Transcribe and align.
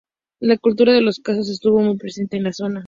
La 0.39 0.57
cultura 0.57 0.93
de 0.93 1.01
los 1.01 1.19
castros 1.19 1.47
estuvo 1.47 1.77
muy 1.79 1.95
presente 1.95 2.35
en 2.37 2.47
esta 2.47 2.63
zona. 2.65 2.79